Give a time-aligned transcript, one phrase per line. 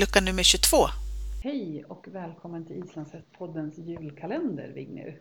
[0.00, 0.76] lucka nummer 22.
[1.42, 5.20] Hej och välkommen till Islandshästpoddens julkalender, Vignir.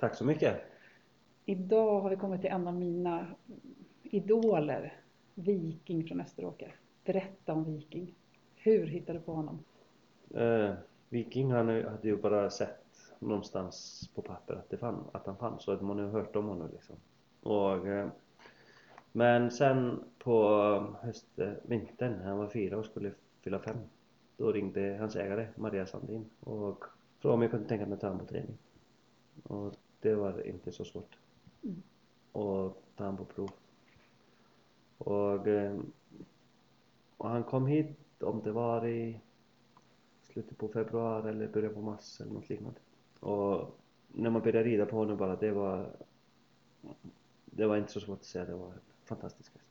[0.00, 0.60] Tack så mycket.
[1.44, 3.26] Idag har vi kommit till en av mina
[4.02, 4.96] idoler,
[5.34, 6.74] Viking från Österåker.
[7.04, 8.14] Berätta om Viking.
[8.56, 9.58] Hur hittade du på honom?
[10.34, 10.74] Eh,
[11.08, 12.84] Viking han hade ju bara sett
[13.18, 16.48] någonstans på papper att, det fann, att han fanns så att man har hört om
[16.48, 16.96] honom liksom.
[17.42, 18.08] Och, eh,
[19.12, 20.56] men sen på
[21.02, 21.26] höst,
[21.62, 23.12] vintern när han var fyra och skulle
[23.42, 23.76] fylla fem
[24.36, 26.84] då ringde hans ägare Maria Sandin och
[27.18, 28.58] frågade om jag kunde tänka mig att ta honom på träning.
[29.42, 31.18] Och det var inte så svårt.
[31.62, 31.82] Mm.
[32.32, 33.50] Och ta honom på prov.
[34.98, 35.78] Och, eh,
[37.16, 39.20] och han kom hit om det var i
[40.22, 42.80] slutet på februari eller början på mars eller något liknande.
[43.20, 43.78] Och
[44.08, 45.96] när man började rida på honom bara, det var
[47.44, 49.68] det var inte så svårt att säga, det var en fantastisk häst.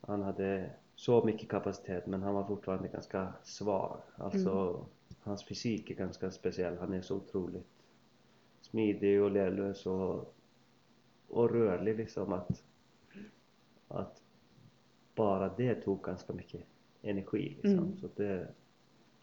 [0.00, 4.00] Han hade så mycket kapacitet men han var fortfarande ganska svag.
[4.16, 4.84] Alltså mm.
[5.20, 6.78] hans fysik är ganska speciell.
[6.78, 7.66] Han är så otroligt
[8.60, 10.34] smidig och lärlös och,
[11.28, 12.64] och rörlig liksom att,
[13.88, 14.22] att
[15.14, 16.60] bara det tog ganska mycket
[17.02, 17.84] energi liksom.
[17.84, 17.96] Mm.
[17.96, 18.48] Så det,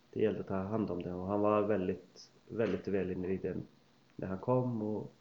[0.09, 3.63] det gällde att ta hand om det och han var väldigt, väldigt väl inriden
[4.15, 5.13] när han kom och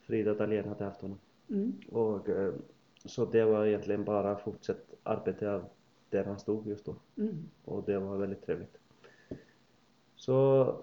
[0.00, 1.18] Frida Dahlén hade haft honom.
[1.48, 1.80] Mm.
[1.90, 2.54] Och, eh,
[3.08, 5.64] så det var egentligen bara fortsätt arbeta
[6.10, 6.94] där han stod just då.
[7.16, 7.50] Mm.
[7.64, 8.78] Och det var väldigt trevligt.
[10.16, 10.74] Så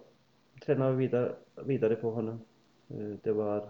[0.66, 2.40] tränade vi vidare, vidare på honom.
[2.88, 3.70] Eh, det var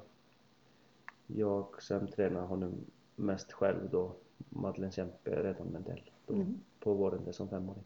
[1.27, 4.11] jag som tränade honom mest själv då,
[4.49, 6.59] Madeleine Kempe redan Mendell då, mm.
[6.79, 7.83] på våren som femåring.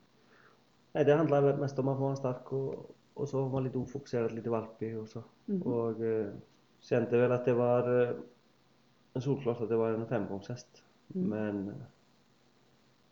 [0.91, 4.31] Nej, det handlar mest om att vara stark och, och så var man lite ofokuserad,
[4.31, 5.23] lite valpig och så.
[5.47, 5.61] Mm.
[5.61, 6.27] Och eh,
[6.79, 8.15] kände väl att det var eh,
[9.15, 10.83] solklart att det var en femgångshäst.
[11.15, 11.29] Mm.
[11.29, 11.75] Men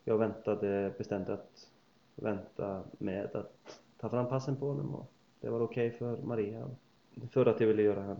[0.04, 1.72] jag väntade, bestämde att
[2.16, 5.12] vänta med att ta fram passen på honom och
[5.42, 6.70] det var okej okay för Maria.
[7.32, 8.18] För att jag ville göra honom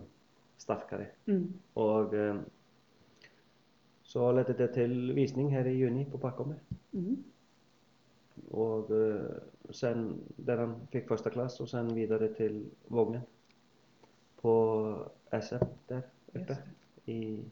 [0.56, 1.06] starkare.
[1.26, 1.52] Mm.
[1.74, 2.40] Och eh,
[4.02, 6.54] så ledde det till visning här i juni på Packome.
[6.92, 7.24] Mm.
[8.50, 9.30] Och eh,
[9.70, 13.20] sen där han fick första klass och sen vidare till Vången
[14.40, 15.10] på
[15.42, 16.02] SM där
[16.32, 16.58] uppe
[17.04, 17.44] i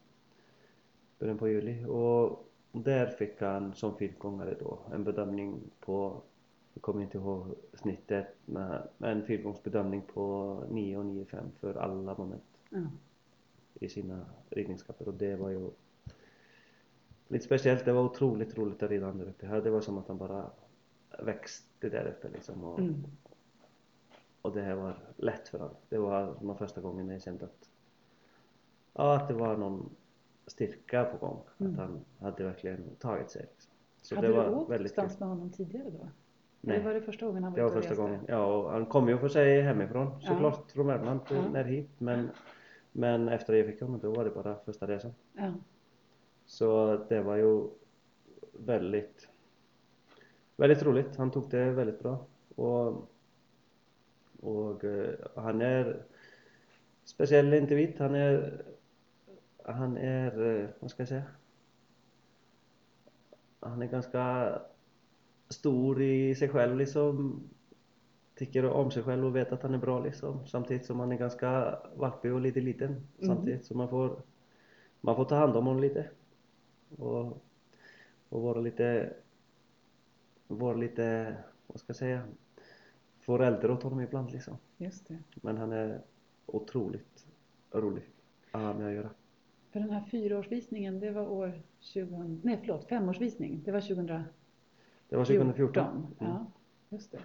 [1.19, 6.23] början på juli och där fick han som fyrgångare då en bedömning på
[6.75, 12.43] jag kommer inte ihåg snittet men en fyrgångsbedömning på 9 och 9,5 för alla moment
[12.73, 12.89] mm.
[13.75, 15.71] i sina ridningskapper och det var ju
[17.29, 19.61] lite speciellt, det var otroligt roligt att rida där uppe.
[19.61, 20.51] Det var som att han bara
[21.19, 23.05] växte där uppe liksom och, mm.
[24.43, 25.77] och det här var lätt för honom.
[25.89, 27.71] Det var de första gången jag kände att
[28.93, 29.91] ja, att det var någon
[30.47, 31.43] styrka på gång.
[31.59, 31.73] Mm.
[31.73, 33.43] Att han hade verkligen tagit sig.
[33.43, 33.73] Liksom.
[34.03, 36.09] Så hade det var du åkt någonstans med honom tidigare då?
[36.61, 36.79] Nej.
[36.79, 38.21] Det var det första gången han var Det var första gången.
[38.29, 40.75] Ja, och han kom ju för sig hemifrån såklart ja.
[40.75, 41.49] från Värmland ja.
[41.49, 41.91] ner hit.
[41.99, 42.31] Men,
[42.93, 45.15] men efter jag fick honom då var det bara första resan.
[45.33, 45.53] Ja.
[46.47, 47.69] Så det var ju
[48.53, 49.29] väldigt
[50.57, 51.17] väldigt roligt.
[51.17, 52.27] Han tog det väldigt bra.
[52.55, 53.11] Och,
[54.41, 56.03] och uh, han är
[57.05, 57.95] speciell individ.
[57.99, 58.63] Han är
[59.73, 61.25] han är, uh, vad ska jag säga?
[63.61, 64.53] Han är ganska
[65.49, 67.43] stor i sig själv liksom.
[68.35, 70.47] Tycker om sig själv och vet att han är bra liksom.
[70.47, 72.91] Samtidigt som han är ganska valpig och lite liten.
[72.91, 73.03] Mm.
[73.37, 74.23] Samtidigt som man får,
[75.01, 76.11] man får ta hand om honom lite.
[76.97, 77.43] Och,
[78.29, 79.15] och vara lite
[80.49, 82.23] vara lite, vad ska jag säga,
[83.21, 84.57] förälder åt honom ibland liksom.
[84.77, 85.19] Just det.
[85.35, 86.01] Men han är
[86.47, 87.27] otroligt
[87.71, 88.03] rolig
[88.51, 89.11] att ha med att göra.
[89.77, 91.63] För den här fyraårsvisningen, det var år
[91.95, 94.07] 2000, nej förlåt, femårsvisning, det var 2000
[95.09, 95.87] Det var 2014.
[95.87, 96.07] Mm.
[96.19, 96.47] Ja,
[96.89, 97.19] just det.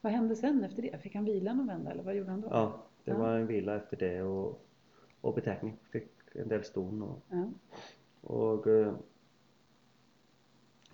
[0.00, 1.02] Vad hände sen efter det?
[1.02, 2.48] Fick han vila någon vända eller vad gjorde han då?
[2.50, 3.18] Ja, det ja.
[3.18, 4.66] var en vila efter det och,
[5.20, 5.76] och betäckning.
[5.90, 7.50] Fick en del ston och, ja.
[8.20, 8.94] och eh,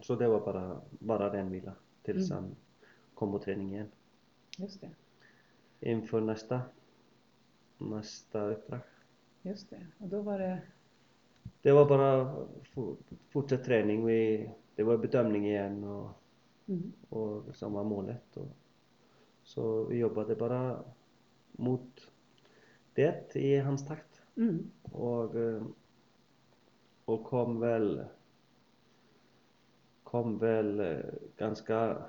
[0.00, 1.72] så det var bara, bara den vila
[2.02, 2.44] tills mm.
[2.44, 2.56] han
[3.14, 3.88] kom på träning igen.
[4.58, 4.90] Just det.
[5.80, 6.60] Inför nästa,
[7.78, 8.80] nästa uppdrag.
[9.48, 10.62] Just det, och då var det?
[11.62, 12.36] Det var bara
[13.28, 14.06] fortsatt träning.
[14.06, 16.10] Vi, det var bedömning igen och,
[16.66, 16.92] mm.
[17.08, 18.36] och som var målet.
[18.36, 18.48] Och,
[19.42, 20.84] så vi jobbade bara
[21.52, 22.10] mot
[22.92, 24.22] det i hans takt.
[24.36, 24.70] Mm.
[24.82, 25.62] Och, eh,
[27.04, 28.04] och kom väl
[30.02, 31.04] kom väl eh,
[31.36, 32.02] ganska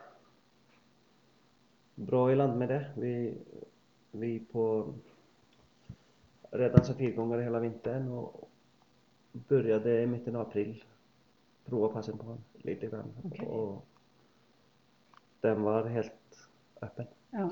[1.96, 2.92] bra i land med det.
[2.98, 3.38] Vi,
[4.12, 4.94] vi på
[6.52, 8.50] redan som fyrgångare hela vintern och
[9.32, 10.84] började i mitten av april
[11.66, 13.14] prova passen på honom lite grann.
[13.24, 13.48] Okay.
[13.48, 13.86] Och,
[15.42, 16.50] den var helt
[16.82, 17.06] öppen.
[17.32, 17.50] Ja.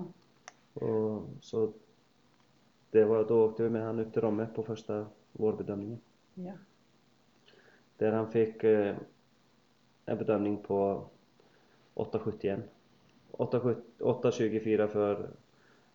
[0.73, 1.73] Och så
[2.91, 5.99] det var, då åkte vi med han upp till Romme på första vårbedömningen.
[6.33, 6.53] ja.
[7.97, 8.95] Där han fick eh,
[10.05, 11.09] en bedömning på
[11.95, 12.61] 8,71.
[13.31, 15.29] 8,70 8,24 för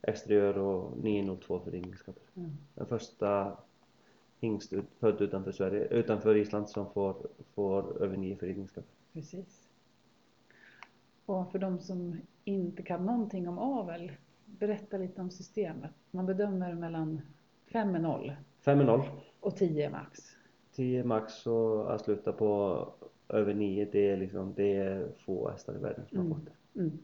[0.02, 2.22] exteriör och 9,02 för ringningskapper.
[2.36, 2.50] Mm.
[2.74, 3.56] Den första
[4.40, 7.16] hingst ut, född utanför Sverige, utanför Island som får,
[7.54, 8.90] får över 9 för ringningskapper.
[9.12, 9.68] Precis.
[11.26, 14.12] Och för de som inte kan någonting om avel,
[14.44, 15.90] berätta lite om systemet.
[16.10, 17.20] Man bedömer mellan
[17.72, 19.00] 5 är 0 5 är 0.
[19.40, 20.36] och 10 är max.
[20.72, 22.88] 10 max och att sluta på
[23.28, 26.38] över 9 det är liksom, det är få hästar i världen som har Mm.
[26.38, 26.80] fått det.
[26.80, 26.98] Mm.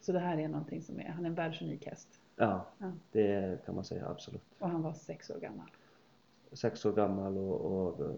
[0.00, 2.19] Så det här är någonting som är, han är en världsunik häst.
[2.40, 2.92] Ja, Ja.
[3.12, 4.42] det kan man säga absolut.
[4.58, 5.66] Och han var sex år gammal.
[6.52, 8.10] sex år gammal och, och,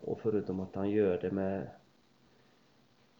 [0.00, 1.70] och förutom att han gör det med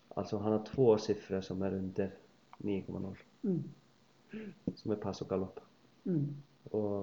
[0.08, 2.10] Alltså han har två siffror som är under
[2.58, 3.62] 9,0 Mm.
[4.74, 5.60] som är pass och galopp
[6.06, 6.36] Mm.
[6.70, 7.02] och,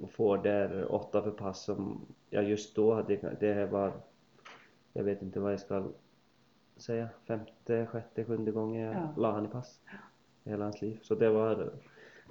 [0.00, 2.00] och får där åtta för pass som
[2.30, 3.92] ja just då hade jag- det här var
[4.92, 5.88] jag vet inte vad jag ska
[6.76, 9.08] säga femte, sjätte, sjunde gången jag Ja.
[9.16, 9.80] la han i pass
[10.44, 11.72] i hela hans liv så det var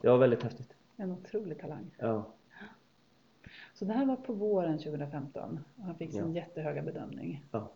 [0.02, 1.92] det var väldigt häftigt En otrolig talang.
[2.00, 2.24] ja
[3.74, 6.42] Så det här var på våren 2015 och han fick sin Ja.
[6.42, 7.46] jättehöga bedömning.
[7.52, 7.68] ja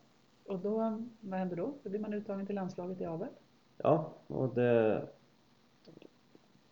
[0.45, 1.73] Och då, vad hände då?
[1.83, 3.29] Då blir man uttagen till landslaget i avel.
[3.77, 5.07] Ja, och det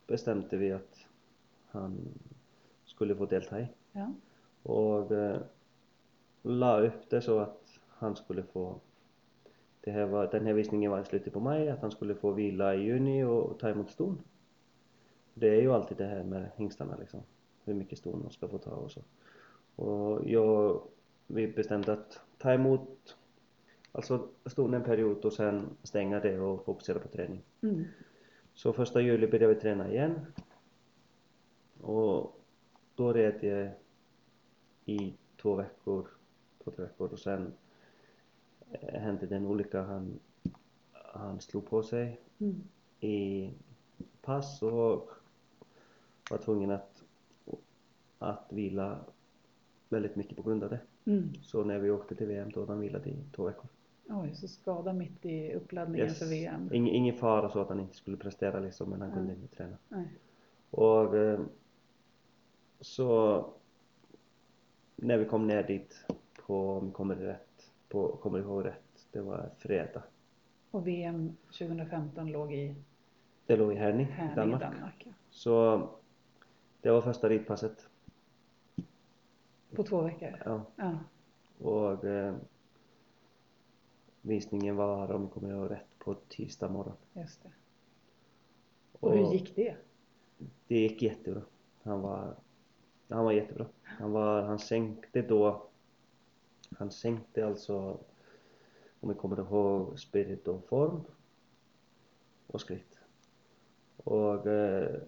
[0.06, 1.06] bestämde vi att
[1.66, 2.18] han
[2.84, 3.68] skulle få delta i.
[3.92, 4.12] Ja.
[4.62, 5.40] Och eh,
[6.42, 8.80] la upp det så att han skulle få
[9.80, 12.30] det här var, den här visningen var i slutet på maj, att han skulle få
[12.30, 14.18] vila i juni och ta emot ston.
[15.34, 17.20] Det är ju alltid det här med hingstarna liksom.
[17.64, 19.00] Hur mycket ston de ska få ta och så.
[19.76, 20.82] Och jag,
[21.26, 23.16] vi bestämde att ta emot
[23.92, 27.42] alltså ston en period och sen stänga det och fokusera på träning.
[27.60, 27.84] Mm.
[28.54, 30.26] Så första juli började vi träna igen.
[31.80, 32.40] Och
[32.94, 33.70] då red jag
[34.84, 36.08] i två veckor,
[36.64, 37.52] två, tre veckor och sen
[38.70, 39.82] eh, hände det en olycka.
[39.82, 40.18] Han,
[40.92, 42.62] han slog på sig Mm.
[43.00, 43.50] i
[44.22, 45.10] pass och
[46.30, 47.02] var tvungen att,
[48.18, 48.98] att vila
[49.88, 50.80] väldigt mycket på grund av det.
[51.04, 51.34] Mm.
[51.42, 53.66] Så när vi åkte till VM då han vilat i två veckor.
[54.08, 56.18] Oj, så skada mitt i uppladdningen Yes.
[56.18, 56.70] för VM.
[56.72, 59.18] Ing, ingen fara så att han inte skulle prestera liksom, men han Mm.
[59.20, 59.76] kunde inte träna.
[59.88, 60.08] Nej.
[60.70, 61.40] Och eh,
[62.80, 63.44] så
[64.96, 66.06] när vi kom ner dit
[66.46, 70.02] på, om jag kommer rätt, på, kommer ihåg rätt, det var fredag.
[70.70, 72.74] Och VM 2015 låg i
[73.46, 74.60] Det låg i Herning, Härning i Danmark.
[74.62, 75.02] Danmark.
[75.06, 75.12] ja.
[75.30, 75.88] Så
[76.84, 77.88] det var första ridpasset.
[79.74, 80.42] På två veckor.
[80.44, 80.64] Ja.
[80.76, 80.98] Ja.
[81.58, 82.34] Och eh,
[84.22, 86.96] visningen var, om jag kommer ihåg rätt, på tisdag morgon.
[87.12, 87.50] Just det.
[89.00, 89.76] Och hur gick det?
[90.66, 91.42] Det gick jättebra.
[91.82, 92.34] Han var,
[93.08, 93.66] han var jättebra.
[93.82, 95.66] Han, var, han sänkte då,
[96.78, 97.98] han sänkte alltså,
[99.00, 101.00] om jag kommer ihåg, spirit och form
[102.46, 102.98] och skritt.
[103.96, 105.00] Och eh,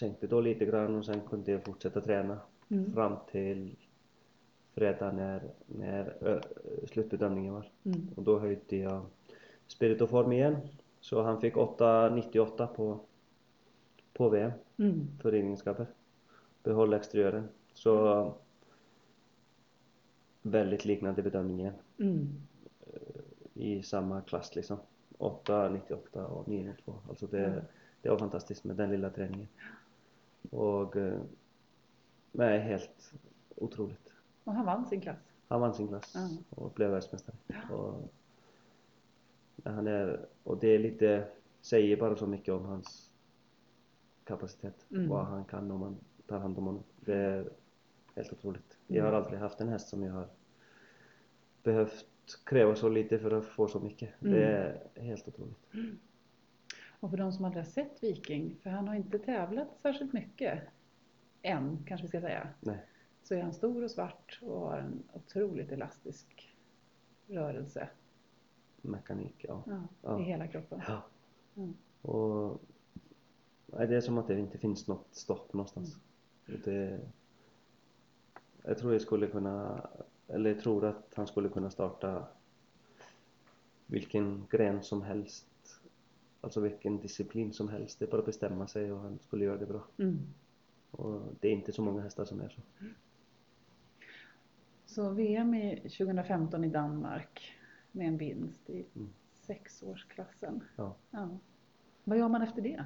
[0.00, 2.38] sänkte då lite grann och sen kunde jag fortsätta träna
[2.68, 2.92] Mm.
[2.94, 3.76] fram till
[4.74, 6.40] fredag när, när ö,
[6.86, 7.70] slutbedömningen var.
[7.84, 8.08] Mm.
[8.16, 9.02] Och då höjde jag
[9.66, 10.56] spirit och form igen.
[11.00, 13.00] Så han fick 8,98 på,
[14.12, 15.06] på VM Mm.
[15.22, 15.86] för egenskaper.
[16.62, 17.48] Behålla exteriören.
[17.74, 18.34] Så
[20.42, 21.74] väldigt liknande bedömning igen.
[21.98, 22.28] Mm.
[23.54, 24.76] I samma klass liksom.
[25.18, 26.92] 8,98 och 9,02.
[27.08, 27.60] Alltså det, Mm.
[28.02, 29.48] det var fantastiskt med den lilla träningen.
[30.50, 31.20] Och eh,
[32.32, 33.12] nej, helt
[33.56, 34.12] otroligt.
[34.44, 35.16] Och han vann sin klass.
[35.48, 36.28] Han vann sin klass Ja.
[36.50, 37.36] och blev världsmästare.
[37.72, 38.12] Och,
[39.64, 41.28] han är, och det är lite,
[41.60, 43.10] säger bara så mycket om hans
[44.24, 44.86] kapacitet.
[44.90, 45.08] Mm.
[45.08, 46.82] Vad han kan om man tar hand om honom.
[47.00, 47.50] Det är
[48.16, 48.78] helt otroligt.
[48.86, 49.22] Jag har Mm.
[49.24, 50.28] aldrig haft en häst som jag har
[51.62, 52.06] behövt
[52.44, 54.22] kräva så lite för att få så mycket.
[54.22, 54.32] Mm.
[54.34, 54.44] Det
[54.94, 55.58] är helt otroligt.
[57.00, 60.62] Och för de som aldrig har sett Viking, för han har inte tävlat särskilt mycket
[61.42, 62.78] än, kanske vi ska säga, Nej.
[63.22, 66.56] så är han stor och svart och har en otroligt elastisk
[67.26, 67.88] rörelse
[68.82, 69.62] Mekanik, ja.
[69.66, 70.20] ja, Ja.
[70.20, 70.82] i hela kroppen.
[70.86, 71.02] ja.
[71.56, 71.74] Mm.
[72.02, 72.60] Och
[73.66, 75.96] nej, det är som att det inte finns något stopp någonstans.
[76.48, 76.60] Mm.
[76.64, 77.00] Det,
[78.62, 79.88] jag tror jag skulle kunna,
[80.28, 82.24] eller jag tror att han skulle kunna starta
[83.86, 85.46] vilken gren som helst.
[86.40, 87.98] Alltså vilken disciplin som helst.
[87.98, 89.82] Det är bara att bestämma sig och han skulle göra det bra.
[89.98, 90.18] Mm.
[90.90, 92.60] Och det är inte så många hästar som är så.
[94.86, 97.52] Så VM i 2015 i Danmark
[97.92, 99.08] med en vinst i Mm.
[99.40, 100.64] sexårsklassen.
[100.76, 100.94] Ja.
[101.10, 101.28] Ja.
[102.04, 102.84] Vad gör man efter det?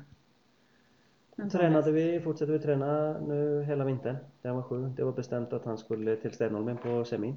[1.37, 4.17] En sån Tränade vi, fortsatte vi träna nu hela vintern.
[4.43, 4.93] När han var sju.
[4.97, 7.37] Det var bestämt att han skulle till Stenholmen på semin.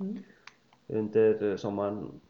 [0.00, 0.18] Mm.
[0.86, 2.20] Under sommaren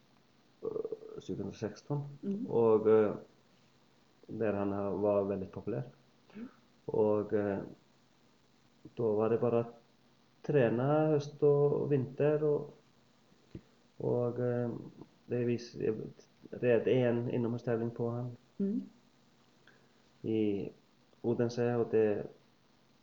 [1.27, 2.19] 2016.
[2.23, 2.47] Mm.
[2.47, 3.15] Och eh,
[4.27, 5.83] där han var väldigt populär.
[6.85, 7.59] Och eh,
[8.95, 9.81] då var det bara att
[10.43, 12.79] träna höst och vinter och,
[13.97, 14.71] och eh,
[15.27, 15.95] det vis, jag
[16.51, 18.83] red en inomhustävling på han Mm.
[20.23, 20.69] i
[21.23, 22.27] Odense och det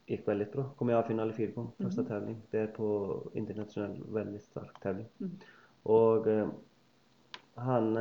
[0.05, 0.69] gick väldigt bra.
[0.77, 2.07] Kom jag final i fyrgång, första Mhm.
[2.07, 2.41] tävling.
[2.51, 5.05] Det är på internationell väldigt stark tävling.
[5.19, 5.31] Mm.
[5.83, 6.27] Och
[7.53, 7.95] han,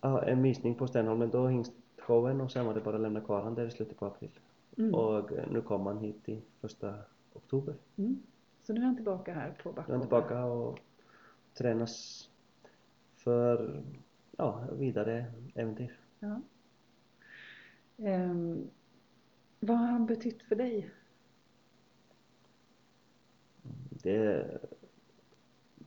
[0.00, 3.42] ja, en visning på Stenholmen, då hingstshowen och sen var det bara att lämna kvar
[3.42, 4.30] han där i slutet på april.
[4.78, 4.94] Mm.
[4.94, 6.94] Och eh, nu kom han hit i första
[7.32, 7.74] oktober.
[7.96, 8.22] Mm.
[8.62, 10.78] Så nu är han tillbaka här på Nu är han tillbaka och
[11.54, 12.28] tränas
[13.14, 13.82] för
[14.36, 15.24] ja, vidare
[15.54, 15.98] äventyr.
[16.18, 16.40] Ja.
[17.96, 18.70] Ehm,
[19.60, 20.90] vad har han betytt för dig?
[24.02, 24.46] Det,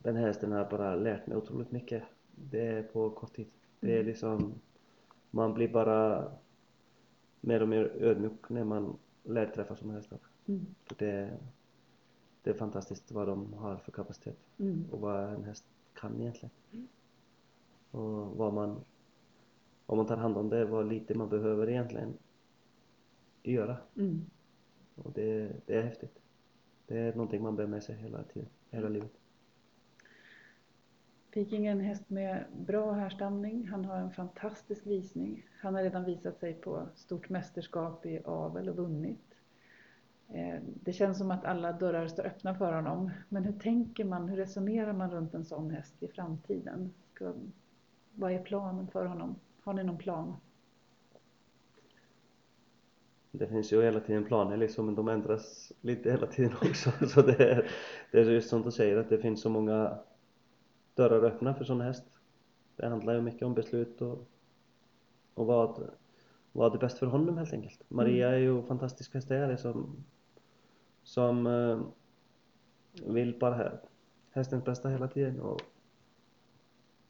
[0.04, 2.02] den hästen har bara lärt mig otroligt mycket.
[2.34, 3.46] Det är på kort tid.
[3.80, 4.06] Det är Mm.
[4.06, 4.52] liksom,
[5.30, 6.32] man blir bara
[7.40, 10.18] mer och mer ödmjuk när man lär träffa sådana hästar.
[10.46, 10.66] Mm.
[10.84, 11.38] För det,
[12.42, 14.84] det är fantastiskt vad de har för kapacitet Mm.
[14.90, 16.50] och vad en häst kan egentligen.
[17.90, 18.80] Och vad man,
[19.86, 22.14] om man tar hand om det, vad lite man behöver egentligen
[23.42, 23.76] göra.
[23.96, 24.20] Mm.
[24.94, 26.18] Och det, det är häftigt.
[26.86, 29.12] Det är någonting man bär med sig hela tiden, hela livet.
[31.34, 33.68] Peking är en häst med bra härstamning.
[33.68, 35.46] Han har en fantastisk visning.
[35.60, 39.34] Han har redan visat sig på stort mästerskap i avel och vunnit.
[40.28, 43.10] Eh, det känns som att alla dörrar står öppna för honom.
[43.28, 46.92] Men hur tänker man, hur resonerar man runt en sån häst i framtiden?
[47.14, 47.32] Ska,
[48.14, 49.36] vad är planen för honom?
[49.62, 50.36] Har ni någon plan?
[53.30, 56.90] Det finns ju hela tiden planer liksom, men de ändras lite hela tiden också.
[57.08, 57.70] Så det är,
[58.10, 59.98] det är just som du säger, att det finns så många
[60.94, 62.04] dörrar öppna för sån häst.
[62.76, 64.26] Det handlar ju mycket om beslut och,
[65.34, 65.90] och vad,
[66.52, 67.82] vad är bäst för honom helt enkelt.
[67.88, 70.04] Maria är ju en fantastisk hästägare som,
[71.02, 71.80] som eh,
[73.12, 73.78] vill bara hä-
[74.30, 75.40] hästens bästa hela tiden.
[75.40, 75.60] Och,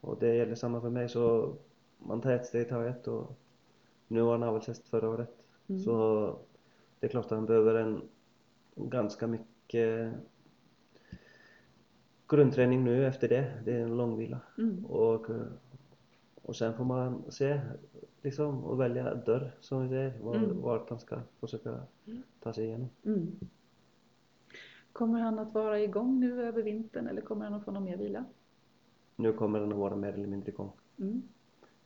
[0.01, 1.53] och det gäller samma för mig, så
[1.99, 3.07] man tar ett steg i taget.
[3.07, 3.31] Och
[4.07, 5.35] nu var han avelshäst förra året.
[5.67, 5.81] Mm.
[5.81, 6.35] Så
[6.99, 8.01] det är klart att han behöver en
[8.75, 10.13] ganska mycket
[12.27, 13.61] grundträning nu efter det.
[13.65, 14.39] Det är en lång vila.
[14.57, 14.85] Mm.
[14.85, 15.47] Och, eh,
[16.41, 17.61] och sen får man se
[18.21, 20.19] liksom och välja dörr som vi säger.
[20.21, 20.61] Var, Mm.
[20.61, 21.79] Vart han ska försöka
[22.39, 22.89] ta sig igenom.
[23.05, 23.39] Mm.
[24.93, 27.97] Kommer han att vara igång nu över vintern eller kommer han att få någon mer
[27.97, 28.25] vila?
[29.15, 30.71] Nu kommer den att vara mer eller mindre igång.
[30.99, 31.21] Mm.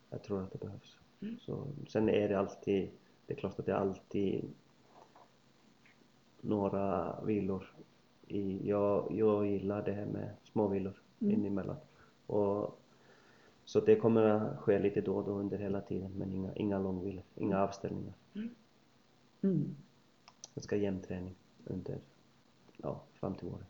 [0.10, 0.98] Jag tror att det behövs.
[1.40, 2.90] Så, sen är det alltid,
[3.26, 4.46] det är klart att det är alltid
[6.42, 7.74] några vilor.
[8.32, 11.34] I, jag, jag gillar det här med små vilor Mm.
[11.34, 11.76] inemellan.
[12.26, 12.80] Och,
[13.66, 16.80] så det kommer att ske lite då och då under hela tiden men inga, inga
[16.80, 18.14] långvilor, inga avställningar.
[19.42, 19.76] Mm.
[20.54, 22.00] Det ska jämn träning under,
[22.78, 23.66] ja, fram till våren.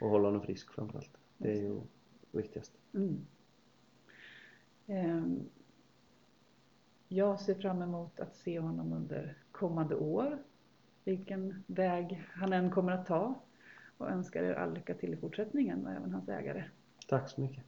[0.00, 1.16] Och hålla honom frisk framförallt.
[1.38, 1.80] Det är ju
[2.32, 2.72] viktigast.
[2.94, 3.26] Mm.
[4.86, 5.40] Ehm,
[7.08, 10.38] Jag ser fram emot att se honom under kommande år,
[11.08, 13.34] vilken väg han än kommer att ta
[13.98, 16.64] och önskar er all lycka till i fortsättningen och även hans ägare.
[17.08, 17.64] Tack så mycket.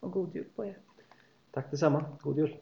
[0.00, 0.78] Och god jul på er!
[1.50, 2.04] Tack detsamma.
[2.20, 2.56] God jul.